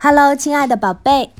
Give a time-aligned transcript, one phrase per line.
[0.00, 1.30] Hello，亲爱的宝贝，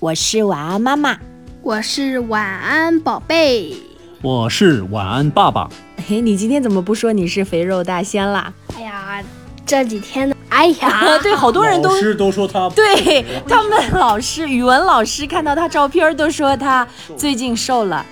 [0.00, 1.18] 我是晚安妈妈。
[1.60, 3.76] 我是晚安宝贝。
[4.22, 5.68] 我是晚安爸爸。
[6.06, 8.50] 嘿，你今天怎么不说你是肥肉大仙啦？
[8.74, 9.22] 哎呀，
[9.66, 16.88] 这几天呢，哎呀， 对，好多人都老师都说他对他们老师，语文老师看到他照片都说他
[17.18, 18.06] 最近瘦了。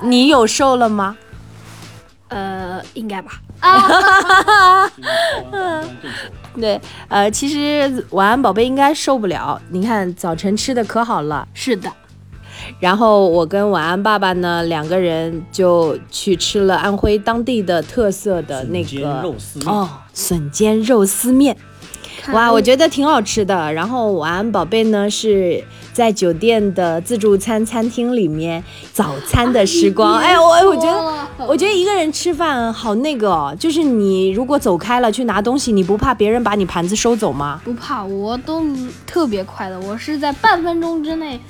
[0.00, 1.14] 你有瘦了吗？
[2.28, 3.32] 呃，应该吧。
[6.60, 9.60] 对，呃，其实晚安宝贝应该受不了。
[9.70, 11.90] 你看早晨吃的可好了，是的。
[12.78, 19.22] 然后我跟晚安爸爸呢两个人就去吃了安徽当地的特色的那个
[19.66, 21.56] 哦，笋尖肉丝面。
[22.32, 23.72] 哇，我觉得挺好吃的。
[23.72, 28.62] 然后晚安宝贝呢是在酒店的自助餐餐厅里面
[28.92, 30.18] 早餐的时光。
[30.18, 37.60] 哎，我我觉得我觉得一个人吃饭好那个哦，就是你如果走开了去拿东西，你不怕别人把你盘子收走吗？
[37.64, 38.62] 不怕，我都
[39.06, 41.40] 特别快的，我是在半分钟之内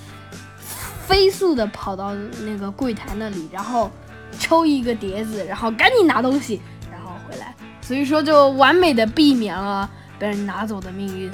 [1.06, 3.90] 飞速的跑到那个柜台那里，然后
[4.38, 6.60] 抽一个碟子，然后赶紧拿东西，
[6.90, 7.54] 然后回来。
[7.82, 9.88] 所以说就完美的避免了
[10.20, 11.30] 被人拿走的命运。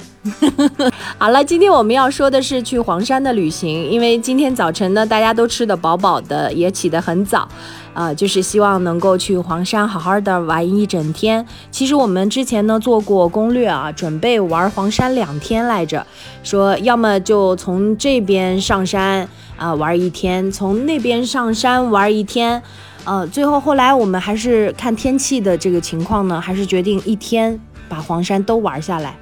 [1.19, 7.45] 好了，今天我们要说的是去黄山的旅行，因为今天早晨呢，大家都吃得饱饱的，也起得很早，
[7.93, 11.45] 啊、就是希望能够去黄山好好的玩一整天。
[11.69, 16.07] 其实我们之前呢做过攻略啊，准备玩黄山两天来着，
[16.41, 19.27] 说要么就从这边上山
[19.57, 22.63] 啊、玩一天，从那边上山玩一天。
[23.03, 29.15] 呃，最后后来我们还是看天气的这个情况呢，还是决定一天把黄山都玩下来。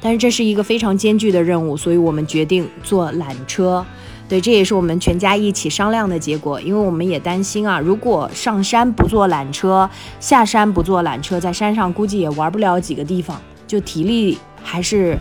[0.00, 3.84] 但是这是一个非常艰巨的任务，所以我们决定坐缆车。
[4.28, 9.88] 对，这也是我们全家一起商量的结果，因为我们也担心啊，如果上山不坐缆车，
[10.20, 15.18] 下山不坐缆车，在山上估计也玩不了几个地方，就体力还是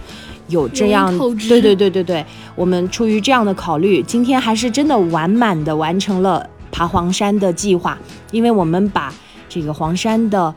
[0.50, 7.98] 有这样 对对对对对，我们出于这样的考虑，今天还是真的完满的完成了爬黄山的计划，
[8.31, 9.14] 因为我们把
[9.47, 10.53] 这个黄山的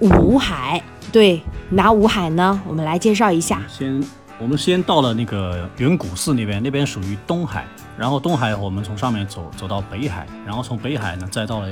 [0.00, 1.42] 五海，对
[1.72, 2.60] 哪五海呢？
[2.66, 3.62] 我们来介绍一下。
[3.68, 4.02] 先，
[4.40, 7.64] 我们先到了那个云谷寺那边，那边属于东海，
[7.96, 11.68] 然后东海我们从上面走走到北海，然后从北海呢再到了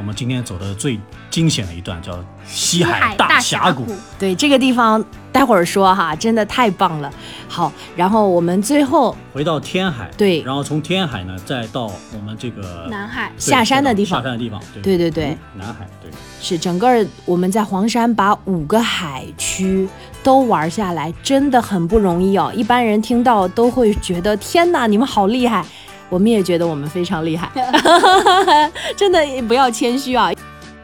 [0.00, 3.84] 我们今天走的最惊险的一段，叫西海大峡谷。
[4.18, 7.12] 对这个地方，待会儿说哈，真的太棒了。
[7.46, 19.86] 好，然后我们最后回到天海，对然后从天海呢再到我们这个南海下山的地方下山的地方，对对对对嗯南海，对，是整个我们在黄山把五个海区
[20.22, 22.50] 都玩下来，真的很不容易哦。
[22.56, 25.62] 一般人听到都会觉得天哪，你们好厉害。
[26.10, 27.48] 我们也觉得我们非常厉害，
[28.96, 30.30] 真的不要谦虚啊。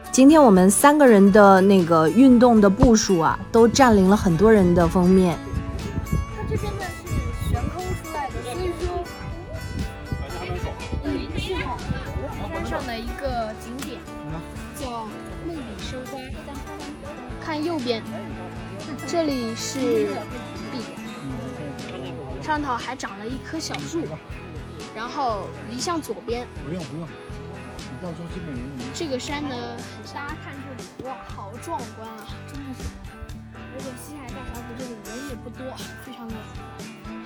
[0.09, 5.37] 今天我们三个人的那个运动的步数啊，都占领了很多人的封面。
[6.35, 9.05] 它这边呢是悬空出来的，所以说，
[11.03, 11.05] 嗯，
[12.53, 13.99] 山上的一个景点
[14.79, 14.89] 叫
[15.45, 16.17] 梦里收花。
[17.45, 18.01] 看右边，
[19.05, 20.07] 这里是
[20.71, 20.79] 壁，
[22.41, 24.01] 上头还长了一棵小树，
[24.95, 29.55] 然后移向左边，不用不用，你到时候基本人你这个山呢，
[30.13, 32.83] 大家看这里，哇，好壮观啊，真的是。
[33.75, 35.65] 而且西海大峡谷这里人也不多，
[36.03, 36.33] 非常的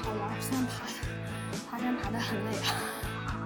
[0.02, 0.30] 好玩。
[0.42, 2.76] 虽然爬爬山爬得很累啊。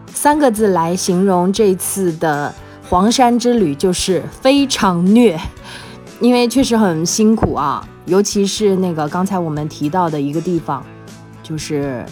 [0.07, 2.53] 三个字来形容这次的
[2.89, 5.39] 黄山之旅，就是非常虐，
[6.19, 10.83] 因为确实很辛苦啊，尤其是那个刚才我们提到的一个地方，
[11.44, 12.03] 就是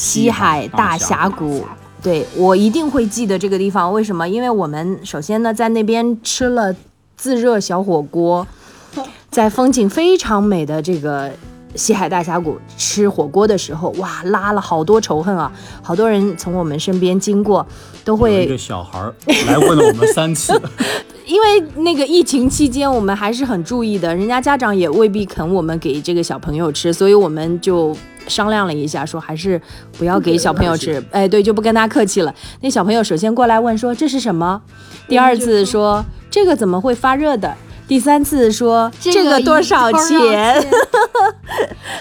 [0.00, 1.62] 西海大峡谷。
[2.02, 4.26] 对我一定会记得这个地方，为什么？
[4.26, 6.74] 因为我们首先呢在那边吃了
[7.14, 8.46] 自热小火锅，
[9.30, 11.30] 在风景非常美的这个
[11.74, 15.52] 西海大峡谷吃火锅的时候，哇，拉了好多仇恨啊！
[15.82, 17.66] 好多人从我们身边经过，
[18.02, 19.14] 都会有一个小孩儿
[19.46, 20.58] 来问了我们三次，
[21.26, 27.94] 因为那个疫情期间，我们还是很注意的，人家家长也未必肯我们给这个小朋友吃，所以我们就
[28.30, 29.60] 商量了一下，说还是
[29.98, 31.04] 不要给小朋友吃。
[31.10, 32.34] 哎，对，就不跟他客气了。
[32.62, 34.62] 那小朋友首先过来问说这是什么，
[35.08, 37.52] 第二次说这个怎么会发热的，
[37.88, 40.64] 第三次说这个多少钱？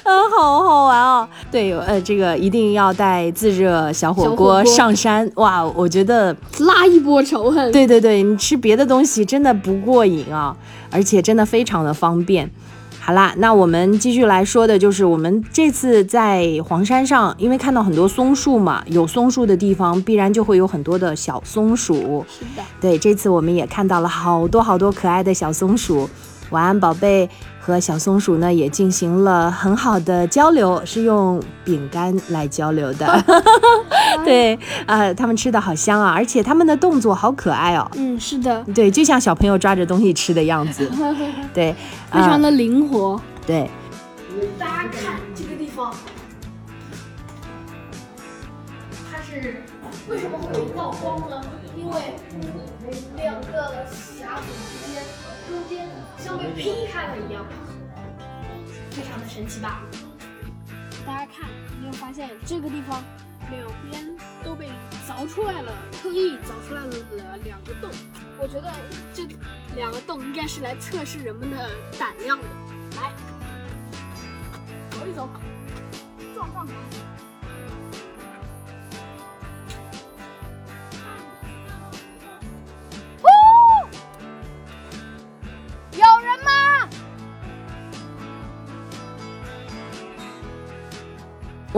[0.03, 1.27] 嗯，好好玩哦。
[1.51, 5.30] 对，呃，这个一定要带自热小火锅锅上山。
[5.36, 7.71] 哇，我觉得拉一波仇恨。
[7.71, 10.56] 对对对，你吃别的东西真的不过瘾啊，
[10.92, 12.50] 而且真的非常的方便。
[13.09, 22.23] 好啦，那我们继续来说的就是我们这次在黄山上，因为看到很多松树嘛，有松树的地方必然就会有很多的小松鼠。
[22.29, 26.07] 是的，对，这次我们也看到了好多好多可爱的小松鼠。
[26.51, 27.27] 晚安，宝贝，
[27.59, 33.23] 和小松鼠呢也进行了很好的交流，是用饼干来交流的。
[34.25, 37.89] 对，啊，他们吃的好香啊，而且他们的动作好可爱哦。
[37.95, 40.89] 嗯，是的，对，就像小朋友抓着东西吃的样子。
[41.53, 41.75] 对，
[42.11, 43.19] 非常的灵活。
[43.45, 43.69] 对。
[44.57, 45.94] 大家看这个地方，
[49.12, 49.63] 它是
[50.07, 51.41] 为什么会有一道光呢？
[51.75, 52.15] 因为
[53.17, 55.03] 两个峡谷之间
[55.50, 57.44] 中间像被劈开了一样，
[58.92, 59.81] 非常的神奇吧？
[61.06, 63.04] 大家看，有没有发现这个地方
[63.50, 64.69] 两边都被
[65.07, 67.90] 凿出来了，特意凿出来了两个洞。
[68.38, 68.72] 我觉得
[69.12, 69.28] 这
[69.75, 72.46] 两个洞应该是来测试人们的胆量的。
[72.98, 73.12] 来。
[74.92, 75.28] 走一走，
[76.36, 76.75] 撞撞看。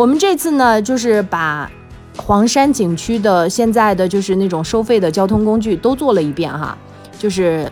[0.02, 1.70] 我们这次呢，就是把
[2.18, 6.76] 黄山景区的现在的就是那种收费的交通工具都做了一遍哈，
[7.20, 7.72] 就是。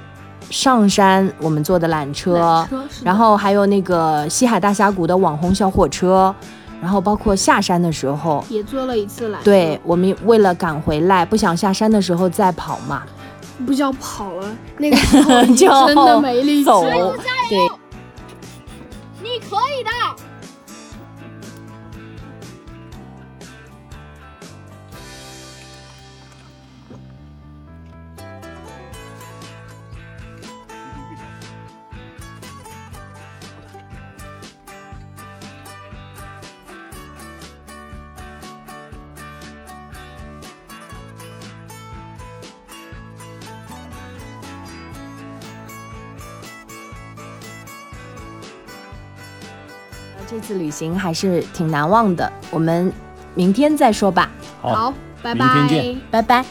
[0.51, 2.67] 上山我们坐的缆车，
[3.03, 6.33] 然后还有那个西海大峡谷的网红小火车，
[6.81, 9.43] 然后包括下山的时候也坐了一次缆车。
[9.43, 13.03] 对我们为了赶回来，不想下山的时候再跑嘛，
[13.63, 15.45] 不叫跑了，那个时候
[15.85, 16.81] 真的没力气走。
[16.83, 17.69] 对，
[50.29, 52.93] 这次旅行还是挺难忘的，我们
[53.33, 54.29] 明天再说吧。
[54.61, 54.93] 好，
[55.23, 56.45] 拜拜，明天见，拜拜。